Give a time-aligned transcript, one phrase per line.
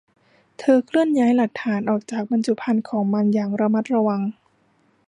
[0.59, 4.21] เธอเคลื่อนย้ายหลักฐานออกจากบรรจุภัณฑ์ของมันอย่างระมัดระวัง